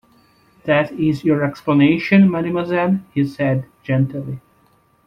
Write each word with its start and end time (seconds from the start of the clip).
"That 0.63 0.91
is 0.93 1.23
your 1.23 1.43
explanation, 1.45 2.31
mademoiselle," 2.31 3.01
he 3.13 3.23
said 3.23 3.67
gently. 3.83 4.39